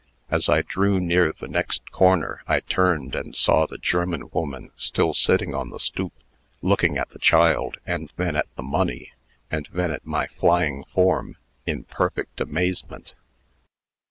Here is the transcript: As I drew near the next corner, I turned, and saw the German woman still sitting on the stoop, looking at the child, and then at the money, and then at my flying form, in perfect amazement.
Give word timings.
As 0.31 0.49
I 0.49 0.63
drew 0.63 0.99
near 0.99 1.31
the 1.31 1.47
next 1.47 1.91
corner, 1.91 2.41
I 2.47 2.61
turned, 2.61 3.13
and 3.13 3.35
saw 3.35 3.67
the 3.67 3.77
German 3.77 4.31
woman 4.33 4.71
still 4.75 5.13
sitting 5.13 5.53
on 5.53 5.69
the 5.69 5.77
stoop, 5.79 6.11
looking 6.63 6.97
at 6.97 7.11
the 7.11 7.19
child, 7.19 7.77
and 7.85 8.11
then 8.15 8.35
at 8.35 8.47
the 8.55 8.63
money, 8.63 9.11
and 9.51 9.69
then 9.71 9.91
at 9.91 10.03
my 10.03 10.25
flying 10.25 10.85
form, 10.85 11.37
in 11.67 11.83
perfect 11.83 12.41
amazement. 12.41 13.13